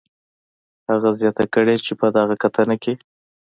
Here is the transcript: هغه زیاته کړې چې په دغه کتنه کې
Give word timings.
هغه 0.89 1.09
زیاته 1.19 1.45
کړې 1.53 1.75
چې 1.85 1.93
په 1.99 2.07
دغه 2.17 2.35
کتنه 2.43 2.75
کې 2.83 2.93